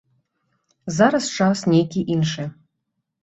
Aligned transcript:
Зараз 0.97 1.27
час 1.37 1.57
нейкі 1.73 1.99
іншы. 2.17 2.47